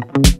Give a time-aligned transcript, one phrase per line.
[0.00, 0.39] Mm-hmm.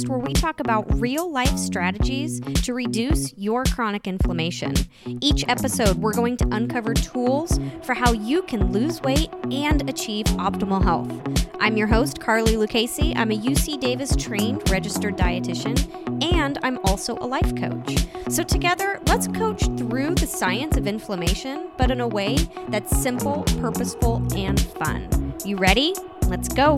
[0.00, 4.74] Podcast where we talk about real life strategies to reduce your chronic inflammation.
[5.20, 10.26] Each episode, we're going to uncover tools for how you can lose weight and achieve
[10.26, 11.10] optimal health.
[11.60, 13.14] I'm your host, Carly Lucchese.
[13.16, 15.76] I'm a UC Davis trained registered dietitian,
[16.34, 18.06] and I'm also a life coach.
[18.28, 22.36] So, together, let's coach through the science of inflammation, but in a way
[22.68, 25.34] that's simple, purposeful, and fun.
[25.44, 25.94] You ready?
[26.28, 26.76] Let's go.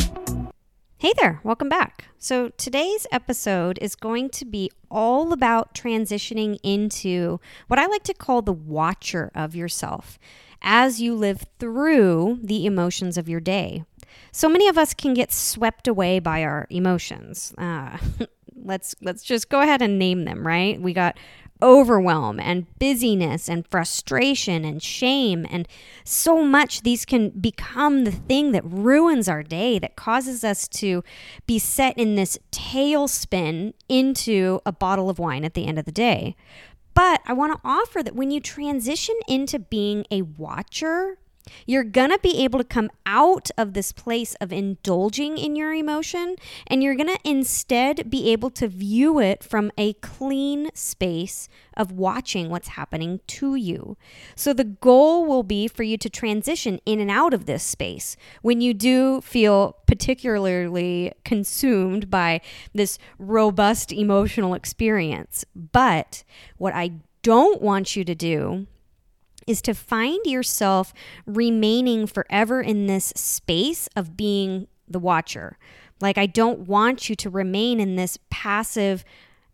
[1.03, 2.05] Hey there, welcome back.
[2.17, 8.15] So, today's episode is going to be all about transitioning into what I like to
[8.15, 10.21] call the watcher of yourself
[10.63, 13.85] as you live through the emotions of your day.
[14.31, 17.53] So many of us can get swept away by our emotions.
[17.59, 17.99] Uh,
[18.65, 20.81] let's let's just go ahead and name them, right?
[20.81, 21.19] We got
[21.63, 25.67] overwhelm and busyness and frustration and shame and
[26.05, 26.83] so much.
[26.83, 31.03] These can become the thing that ruins our day that causes us to
[31.47, 35.93] be set in this tailspin into a bottle of wine at the end of the
[35.93, 36.37] day.
[36.95, 41.17] But i want to offer that when you transition into being a watcher
[41.67, 45.73] you're going to be able to come out of this place of indulging in your
[45.73, 51.49] emotion, and you're going to instead be able to view it from a clean space
[51.77, 53.97] of watching what's happening to you.
[54.35, 58.17] So, the goal will be for you to transition in and out of this space
[58.43, 62.41] when you do feel particularly consumed by
[62.75, 65.45] this robust emotional experience.
[65.55, 66.25] But
[66.59, 68.67] what I don't want you to do
[69.47, 70.93] is to find yourself
[71.27, 75.59] remaining forever in this space of being the watcher.
[76.01, 79.05] Like, I don't want you to remain in this passive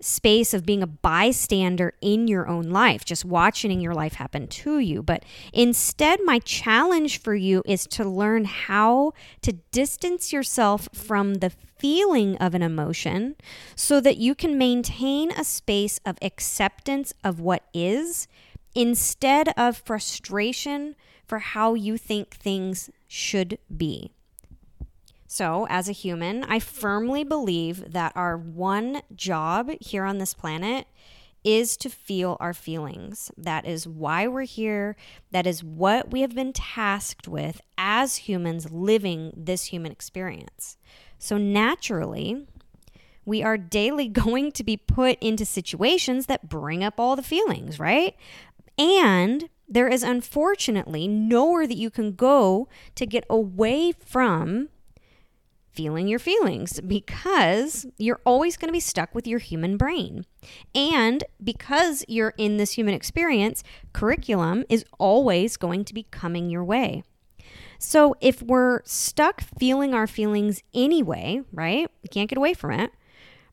[0.00, 4.78] space of being a bystander in your own life, just watching your life happen to
[4.78, 5.02] you.
[5.02, 11.50] But instead, my challenge for you is to learn how to distance yourself from the
[11.50, 13.36] feeling of an emotion
[13.74, 18.28] so that you can maintain a space of acceptance of what is
[18.74, 20.94] instead of frustration
[21.26, 24.12] for how you think things should be.
[25.30, 30.86] So, as a human, I firmly believe that our one job here on this planet
[31.44, 33.30] is to feel our feelings.
[33.36, 34.96] That is why we're here.
[35.30, 40.78] That is what we have been tasked with as humans living this human experience.
[41.18, 42.46] So, naturally,
[43.24, 47.78] we are daily going to be put into situations that bring up all the feelings,
[47.78, 48.16] right?
[48.78, 54.68] And there is unfortunately nowhere that you can go to get away from
[55.72, 60.24] feeling your feelings because you're always going to be stuck with your human brain.
[60.74, 63.62] And because you're in this human experience,
[63.92, 67.04] curriculum is always going to be coming your way.
[67.78, 71.88] So if we're stuck feeling our feelings anyway, right?
[72.02, 72.90] We can't get away from it.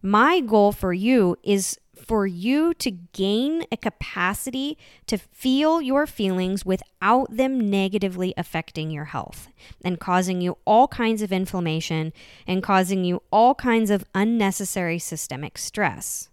[0.02, 4.78] My goal for you is for you to gain a capacity
[5.08, 9.48] to feel your feelings without them negatively affecting your health
[9.84, 12.14] and causing you all kinds of inflammation
[12.46, 16.30] and causing you all kinds of unnecessary systemic stress.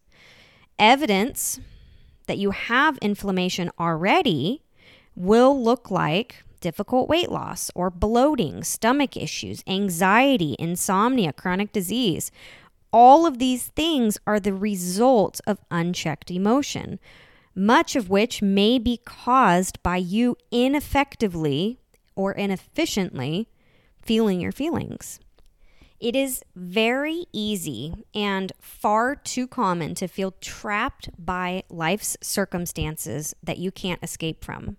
[0.79, 1.59] Evidence
[2.27, 4.63] that you have inflammation already
[5.15, 12.31] will look like difficult weight loss or bloating, stomach issues, anxiety, insomnia, chronic disease,
[12.93, 16.99] all of these things are the result of unchecked emotion,
[17.55, 21.79] much of which may be caused by you ineffectively
[22.15, 23.49] or inefficiently
[24.03, 25.21] feeling your feelings.
[26.01, 33.59] It is very easy and far too common to feel trapped by life's circumstances that
[33.59, 34.79] you can't escape from.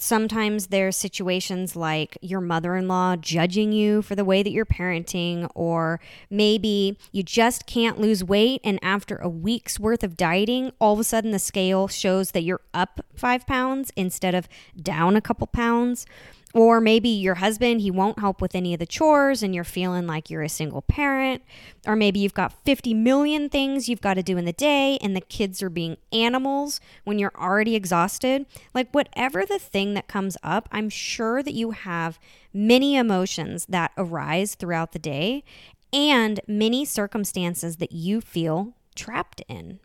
[0.00, 4.64] Sometimes there's situations like your mother in law judging you for the way that you're
[4.64, 5.98] parenting, or
[6.30, 8.60] maybe you just can't lose weight.
[8.62, 12.42] And after a week's worth of dieting, all of a sudden the scale shows that
[12.42, 14.48] you're up five pounds instead of
[14.80, 16.06] down a couple pounds.
[16.54, 20.06] Or maybe your husband, he won't help with any of the chores and you're feeling
[20.06, 21.42] like you're a single parent.
[21.86, 25.14] Or maybe you've got 50 million things you've got to do in the day and
[25.14, 28.46] the kids are being animals when you're already exhausted.
[28.72, 32.18] Like, whatever the thing that comes up, I'm sure that you have
[32.54, 35.44] many emotions that arise throughout the day
[35.92, 39.80] and many circumstances that you feel trapped in.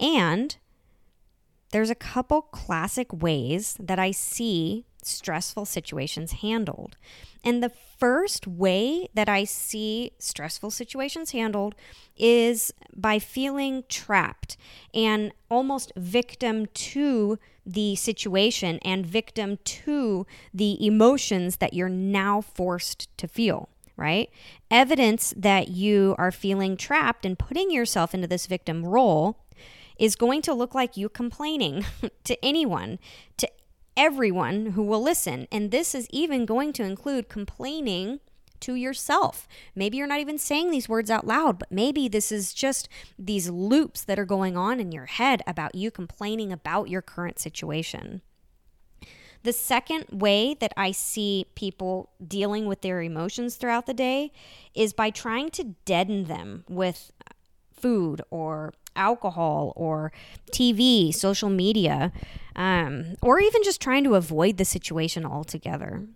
[0.00, 0.56] And
[1.70, 6.96] there's a couple classic ways that I see stressful situations handled.
[7.44, 11.74] And the first way that I see stressful situations handled
[12.16, 14.56] is by feeling trapped
[14.92, 23.16] and almost victim to the situation and victim to the emotions that you're now forced
[23.18, 23.68] to feel
[24.00, 24.30] right?
[24.70, 29.36] Evidence that you are feeling trapped and putting yourself into this victim role
[29.98, 31.84] is going to look like you complaining
[32.24, 32.98] to anyone,
[33.36, 33.48] to
[33.96, 35.46] everyone who will listen.
[35.50, 38.20] And this is even going to include complaining
[38.60, 39.48] to yourself.
[39.74, 42.88] Maybe you're not even saying these words out loud, but maybe this is just
[43.18, 47.38] these loops that are going on in your head about you complaining about your current
[47.38, 48.22] situation.
[49.42, 54.32] The second way that I see people dealing with their emotions throughout the day
[54.74, 57.10] is by trying to deaden them with
[57.80, 60.12] food or alcohol or
[60.52, 62.12] TV, social media,
[62.56, 66.06] um, or even just trying to avoid the situation altogether.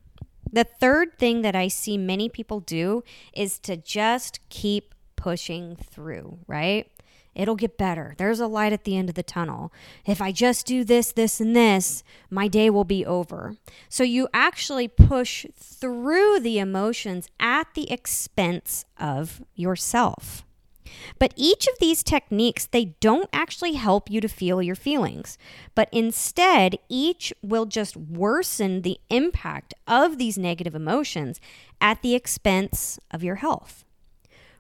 [0.53, 3.03] The third thing that I see many people do
[3.33, 6.91] is to just keep pushing through, right?
[7.35, 8.15] It'll get better.
[8.17, 9.73] There's a light at the end of the tunnel.
[10.07, 13.57] If I just do this, this, and this, my day will be over.
[13.89, 20.45] So you actually push through the emotions at the expense of yourself.
[21.19, 25.39] But each of these techniques, they don't actually help you to feel your feelings,
[25.75, 31.41] but instead, each will just worsen the impact of these negative emotions
[31.81, 33.85] at the expense of your health.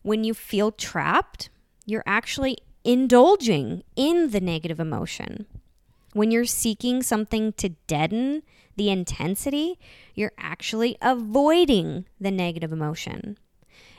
[0.02, 1.50] When you feel trapped,
[1.86, 5.46] you're actually indulging in the negative emotion.
[6.12, 8.42] When you're seeking something to deaden
[8.76, 9.78] the intensity,
[10.14, 13.38] you're actually avoiding the negative emotion.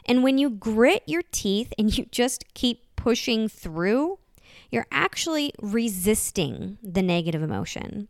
[0.06, 4.20] And when you grit your teeth and you just keep pushing through,
[4.70, 8.08] you're actually resisting the negative emotion.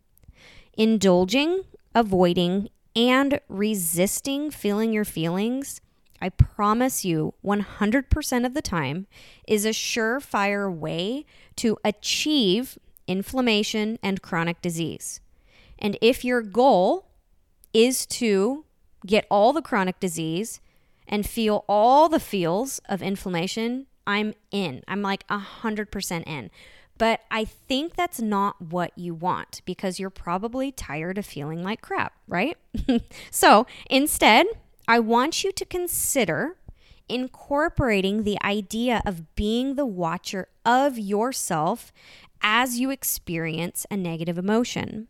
[0.74, 1.62] Indulging,
[1.94, 5.80] avoiding, and resisting feeling your feelings,
[6.20, 9.06] I promise you 100% of the time,
[9.46, 11.24] is a surefire way
[11.56, 15.20] to achieve inflammation and chronic disease.
[15.78, 17.06] And if your goal
[17.72, 18.64] is to
[19.04, 20.60] get all the chronic disease
[21.08, 24.82] and feel all the feels of inflammation, I'm in.
[24.86, 26.50] I'm like 100% in.
[26.98, 31.82] But I think that's not what you want because you're probably tired of feeling like
[31.82, 32.56] crap, right?
[33.30, 34.46] so instead,
[34.88, 36.56] I want you to consider
[37.08, 41.92] incorporating the idea of being the watcher of yourself
[42.40, 45.08] as you experience a negative emotion.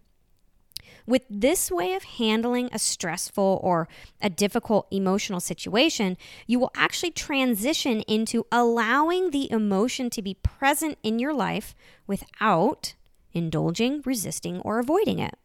[1.07, 3.89] With this way of handling a stressful or
[4.21, 6.17] a difficult emotional situation,
[6.47, 11.75] you will actually transition into allowing the emotion to be present in your life
[12.07, 12.95] without
[13.33, 15.37] indulging, resisting, or avoiding it.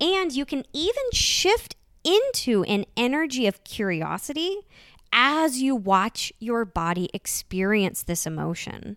[0.00, 1.74] And you can even shift
[2.04, 4.58] into an energy of curiosity
[5.12, 8.96] as you watch your body experience this emotion.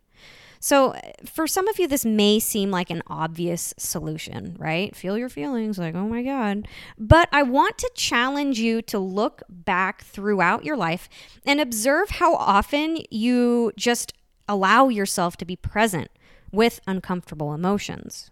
[0.63, 0.93] So,
[1.25, 4.95] for some of you, this may seem like an obvious solution, right?
[4.95, 6.67] Feel your feelings, like, oh my God.
[6.99, 11.09] But I want to challenge you to look back throughout your life
[11.47, 14.13] and observe how often you just
[14.47, 16.09] allow yourself to be present
[16.51, 18.29] with uncomfortable emotions.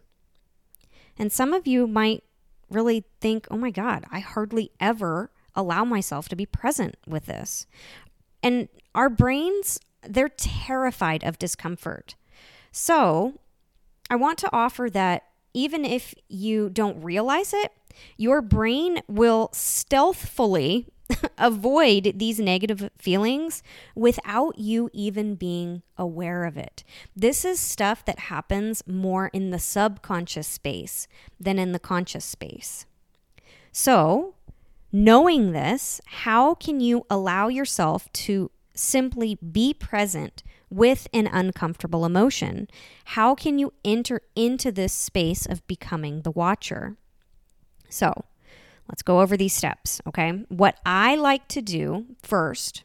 [1.17, 2.23] And some of you might
[2.69, 7.65] really think, oh my God, I hardly ever allow myself to be present with this.
[8.43, 12.15] And our brains, they're terrified of discomfort.
[12.71, 13.39] So,
[14.09, 15.23] I want to offer that
[15.53, 17.71] even if you don't realize it,
[18.17, 20.87] your brain will stealthfully
[21.37, 23.63] avoid these negative feelings
[23.95, 26.83] without you even being aware of it.
[27.15, 31.07] This is stuff that happens more in the subconscious space
[31.39, 32.85] than in the conscious space.
[33.71, 34.35] So,
[34.91, 42.67] knowing this, how can you allow yourself to simply be present with an uncomfortable emotion?
[43.05, 46.95] How can you enter into this space of becoming the watcher?
[47.89, 48.25] So,
[48.87, 50.45] let's go over these steps, okay?
[50.49, 52.83] What I like to do first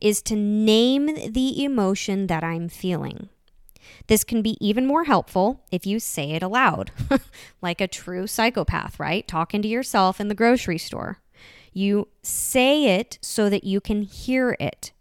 [0.00, 3.28] is to name the emotion that I'm feeling.
[4.06, 6.90] This can be even more helpful if you say it aloud,
[7.62, 9.26] like a true psychopath, right?
[9.26, 11.18] Talking to yourself in the grocery store.
[11.72, 14.92] You say it so that you can hear it.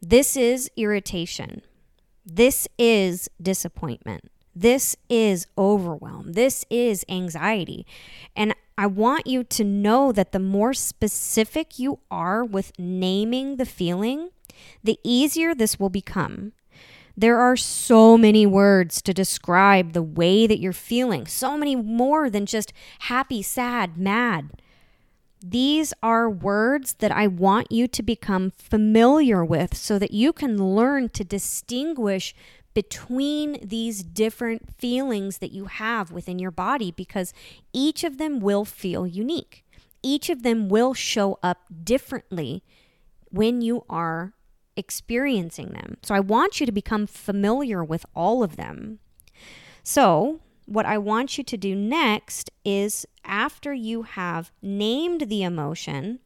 [0.00, 1.62] This is irritation.
[2.24, 4.30] This is disappointment.
[4.54, 6.32] This is overwhelm.
[6.32, 7.86] This is anxiety.
[8.36, 13.66] And I want you to know that the more specific you are with naming the
[13.66, 14.30] feeling,
[14.84, 16.52] the easier this will become.
[17.16, 22.30] There are so many words to describe the way that you're feeling, so many more
[22.30, 24.50] than just happy, sad, mad.
[25.42, 30.74] These are words that I want you to become familiar with so that you can
[30.74, 32.34] learn to distinguish
[32.74, 37.32] between these different feelings that you have within your body because
[37.72, 39.64] each of them will feel unique.
[40.02, 42.62] Each of them will show up differently
[43.30, 44.32] when you are
[44.76, 45.96] experiencing them.
[46.02, 49.00] So I want you to become familiar with all of them.
[49.82, 56.20] So, what I want you to do next is after you have named the emotion,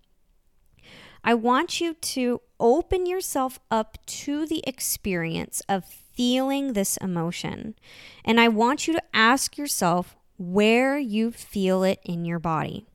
[1.22, 7.76] I want you to open yourself up to the experience of feeling this emotion.
[8.24, 12.86] And I want you to ask yourself where you feel it in your body.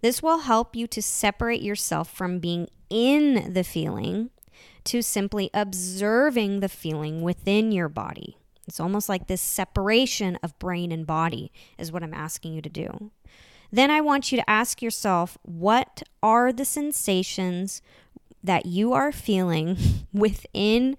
[0.00, 4.30] This will help you to separate yourself from being in the feeling
[4.84, 8.38] to simply observing the feeling within your body.
[8.66, 12.68] It's almost like this separation of brain and body is what I'm asking you to
[12.68, 13.10] do.
[13.70, 17.82] Then I want you to ask yourself what are the sensations
[18.42, 19.76] that you are feeling
[20.12, 20.96] within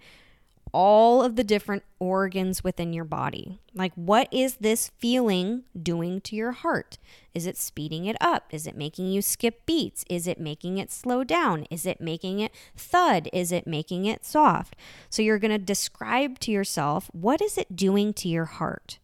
[0.78, 3.60] all of the different organs within your body.
[3.74, 7.00] Like, what is this feeling doing to your heart?
[7.34, 8.44] Is it speeding it up?
[8.52, 10.06] Is it making you skip beats?
[10.08, 11.66] Is it making it slow down?
[11.72, 13.28] Is it making it thud?
[13.34, 14.76] Is it making it soft?
[15.10, 19.00] So, you're going to describe to yourself what is it doing to your heart?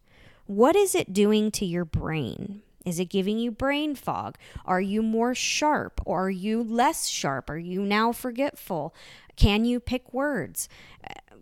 [0.46, 2.62] What is it doing to your brain?
[2.86, 4.38] Is it giving you brain fog?
[4.66, 6.02] Are you more sharp?
[6.06, 7.50] Or are you less sharp?
[7.50, 8.94] Are you now forgetful?
[9.36, 10.70] Can you pick words?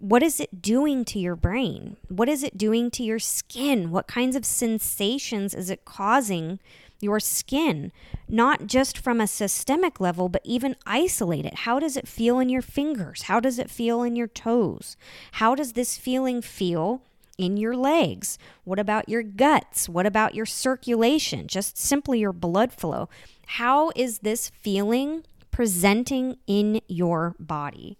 [0.01, 1.95] What is it doing to your brain?
[2.07, 3.91] What is it doing to your skin?
[3.91, 6.59] What kinds of sensations is it causing
[6.99, 7.91] your skin?
[8.27, 11.53] Not just from a systemic level, but even isolate it.
[11.53, 13.23] How does it feel in your fingers?
[13.23, 14.97] How does it feel in your toes?
[15.33, 17.03] How does this feeling feel?
[17.37, 18.37] in your legs?
[18.65, 19.89] What about your guts?
[19.89, 21.47] What about your circulation?
[21.47, 23.09] Just simply your blood flow.
[23.47, 27.97] How is this feeling presenting in your body?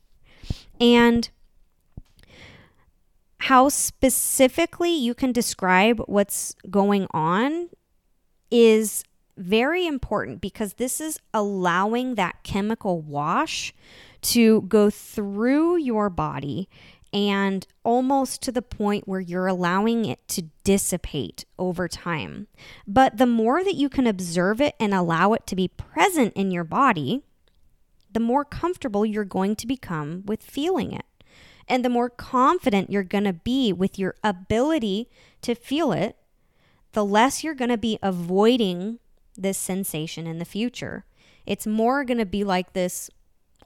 [0.79, 1.31] And
[3.41, 7.69] how specifically you can describe what's going on
[8.51, 9.03] is
[9.35, 13.73] very important because this is allowing that chemical wash
[14.21, 16.69] to go through your body
[17.11, 22.45] and almost to the point where you're allowing it to dissipate over time.
[22.85, 26.51] But the more that you can observe it and allow it to be present in
[26.51, 27.23] your body,
[28.13, 31.05] the more comfortable you're going to become with feeling it.
[31.71, 35.07] And the more confident you're going to be with your ability
[35.41, 36.17] to feel it,
[36.91, 38.99] the less you're going to be avoiding
[39.37, 41.05] this sensation in the future.
[41.45, 43.09] It's more going to be like this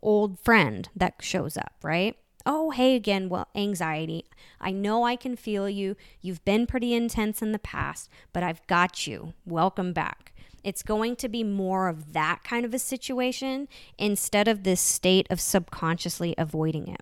[0.03, 2.15] old friend that shows up, right?
[2.45, 4.25] Oh, hey again, well, anxiety.
[4.61, 5.95] I know I can feel you.
[6.21, 9.33] You've been pretty intense in the past, but I've got you.
[9.47, 10.31] Welcome back.
[10.63, 15.25] It's going to be more of that kind of a situation instead of this state
[15.31, 17.01] of subconsciously avoiding it.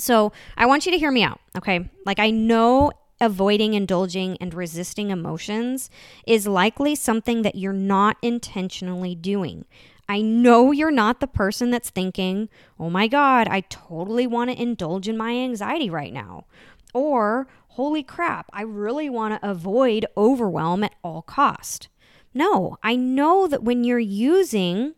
[0.00, 1.90] So I want you to hear me out, okay?
[2.06, 5.90] Like, I know avoiding, indulging, and resisting emotions
[6.26, 9.66] is likely something that you're not intentionally doing.
[10.08, 14.60] I know you're not the person that's thinking, oh my God, I totally want to
[14.60, 16.46] indulge in my anxiety right now.
[16.92, 21.88] Or, holy crap, I really want to avoid overwhelm at all cost.
[22.32, 24.94] No, I know that when you're using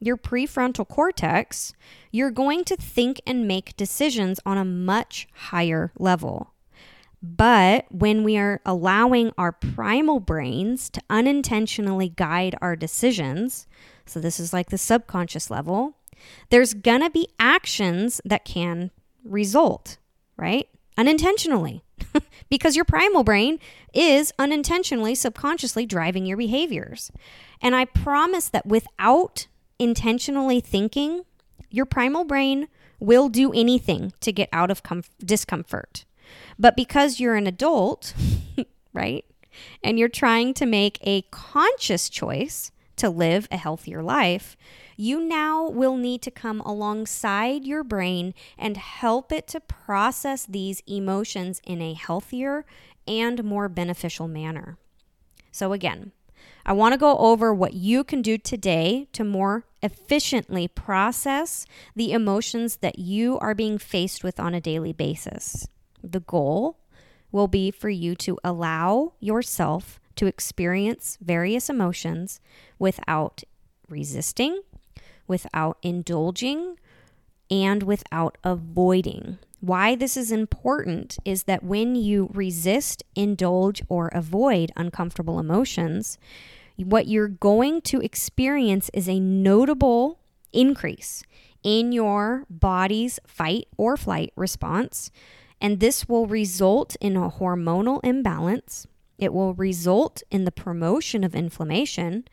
[0.00, 1.72] your prefrontal cortex,
[2.10, 6.52] you're going to think and make decisions on a much higher level.
[7.22, 13.66] But when we are allowing our primal brains to unintentionally guide our decisions,
[14.04, 15.96] so this is like the subconscious level,
[16.50, 18.90] there's gonna be actions that can
[19.24, 19.96] result,
[20.36, 20.68] right?
[20.96, 21.82] Unintentionally.
[22.50, 23.58] because your primal brain
[23.94, 27.10] is unintentionally, subconsciously driving your behaviors.
[27.60, 29.46] And I promise that without
[29.78, 31.22] intentionally thinking,
[31.70, 32.68] your primal brain
[32.98, 36.04] will do anything to get out of comf- discomfort.
[36.58, 38.14] But because you're an adult,
[38.94, 39.24] right,
[39.82, 44.56] and you're trying to make a conscious choice to live a healthier life,
[44.96, 50.82] you now will need to come alongside your brain and help it to process these
[50.86, 52.64] emotions in a healthier
[53.06, 54.78] and more beneficial manner.
[55.52, 56.12] So, again,
[56.64, 62.12] I want to go over what you can do today to more efficiently process the
[62.12, 65.68] emotions that you are being faced with on a daily basis.
[66.02, 66.78] The goal
[67.30, 72.40] will be for you to allow yourself to experience various emotions
[72.78, 73.44] without
[73.88, 74.62] resisting,
[75.26, 76.76] without indulging,
[77.50, 79.38] and without avoiding.
[79.60, 86.18] Why this is important is that when you resist, indulge, or avoid uncomfortable emotions,
[86.76, 90.20] what you're going to experience is a notable
[90.52, 91.22] increase
[91.62, 95.10] in your body's fight or flight response.
[95.60, 98.86] And this will result in a hormonal imbalance.
[99.18, 102.28] It will result in the promotion of inflammation.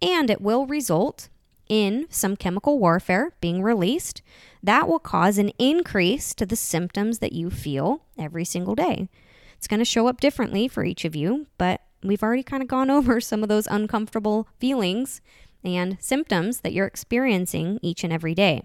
[0.00, 1.28] And it will result
[1.68, 4.22] in some chemical warfare being released
[4.62, 9.08] that will cause an increase to the symptoms that you feel every single day.
[9.56, 12.68] It's going to show up differently for each of you, but we've already kind of
[12.68, 15.20] gone over some of those uncomfortable feelings
[15.64, 18.62] and symptoms that you're experiencing each and every day.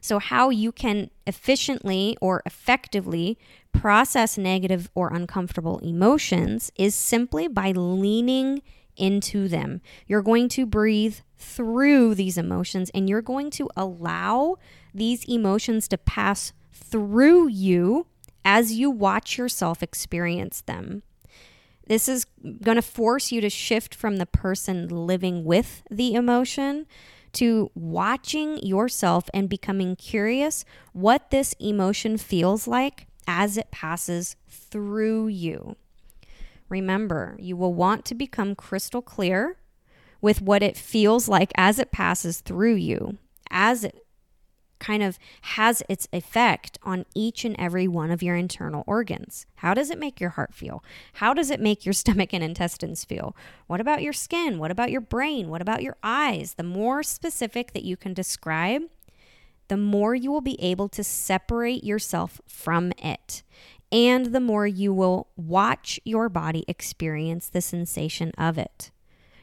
[0.00, 3.38] So, how you can efficiently or effectively
[3.72, 8.62] process negative or uncomfortable emotions is simply by leaning
[8.96, 9.80] into them.
[10.06, 14.56] You're going to breathe through these emotions and you're going to allow
[14.92, 18.06] these emotions to pass through you
[18.44, 21.02] as you watch yourself experience them.
[21.86, 22.24] This is
[22.62, 26.86] going to force you to shift from the person living with the emotion
[27.34, 35.28] to watching yourself and becoming curious what this emotion feels like as it passes through
[35.28, 35.76] you.
[36.74, 39.58] Remember, you will want to become crystal clear
[40.20, 43.16] with what it feels like as it passes through you,
[43.48, 44.04] as it
[44.80, 49.46] kind of has its effect on each and every one of your internal organs.
[49.58, 50.82] How does it make your heart feel?
[51.12, 53.36] How does it make your stomach and intestines feel?
[53.68, 54.58] What about your skin?
[54.58, 55.50] What about your brain?
[55.50, 56.54] What about your eyes?
[56.54, 58.82] The more specific that you can describe,
[59.68, 63.44] the more you will be able to separate yourself from it.
[63.94, 68.90] And the more you will watch your body experience the sensation of it.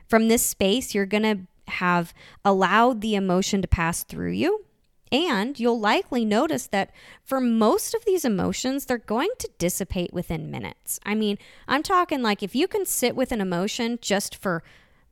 [0.08, 4.66] From this space, you're going to have allowed the emotion to pass through you
[5.12, 6.92] and you'll likely notice that
[7.24, 11.00] for most of these emotions, they're going to dissipate within minutes.
[11.06, 14.64] I mean, I'm talking like if you can sit with an emotion just for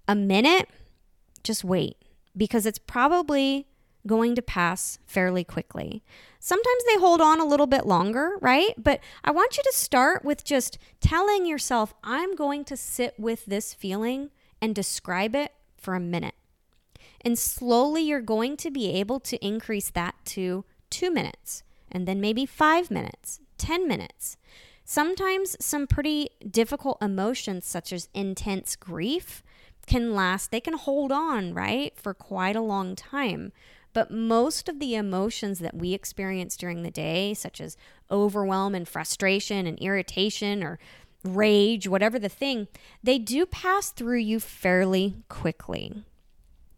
[0.08, 0.70] a minute,
[1.44, 1.98] just wait
[2.36, 3.68] because it's probably
[4.08, 6.02] going to pass fairly quickly.
[6.40, 8.74] Sometimes they hold on a little bit longer, right?
[8.78, 13.46] But I want you to start with just telling yourself, I'm going to sit with
[13.46, 16.36] this feeling and describe it for a minute.
[17.22, 22.22] And slowly you're going to be able to increase that to two minutes, and then
[22.22, 24.38] maybe five minutes, 10 minutes.
[24.86, 29.44] Sometimes some pretty difficult emotions, such as intense grief,
[29.86, 33.52] can last, they can hold on, right, for quite a long time.
[33.94, 37.78] But most of the emotions that we experience during the day, such as
[38.12, 40.80] overwhelm and frustration and irritation or
[41.24, 42.68] rage, whatever the thing,
[43.04, 46.04] they do pass through you fairly quickly.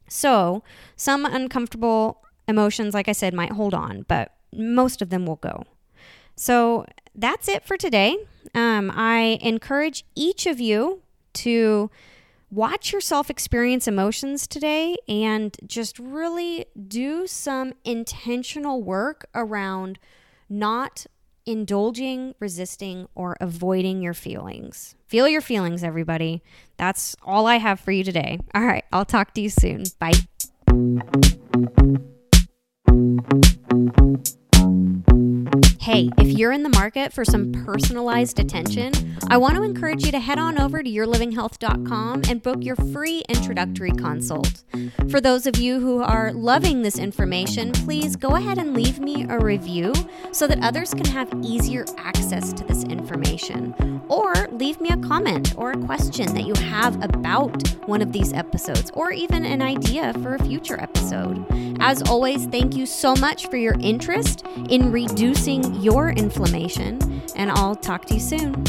[0.08, 0.64] So,
[0.96, 5.64] some uncomfortable emotions, like I said, might hold on, but most of them will go.
[6.36, 8.18] So, that's it for today.
[8.56, 11.02] Um, I encourage each of you
[11.34, 11.90] to
[12.52, 19.98] watch yourself experience emotions today and just really do some intentional work around
[20.50, 21.06] not
[21.46, 24.96] indulging, resisting, or avoiding your feelings.
[25.08, 26.44] Feel your feelings, everybody.
[26.78, 28.40] That's all I have for you today.
[28.54, 29.84] All right, I'll talk to you soon.
[29.98, 30.12] Bye.
[35.92, 38.94] Hey, if you're in the market for some personalized attention,
[39.28, 43.26] I want to encourage you to head on over to yourlivinghealth.com and book your free
[43.28, 44.64] introductory consult.
[45.10, 49.26] For those of you who are loving this information, please go ahead and leave me
[49.28, 49.94] a review
[50.32, 54.02] so that others can have easier access to this information.
[54.08, 58.32] Or leave me a comment or a question that you have about one of these
[58.32, 61.46] episodes, or even an idea for a future episode.
[61.80, 67.76] As always, thank you so much for your interest in reducing your inflammation, and I'll
[67.76, 68.64] talk to you soon.